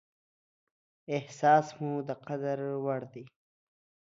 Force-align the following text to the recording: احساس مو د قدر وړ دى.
احساس 1.17 1.67
مو 1.79 1.93
د 2.07 2.09
قدر 2.27 2.59
وړ 2.83 3.01
دى. 3.13 3.23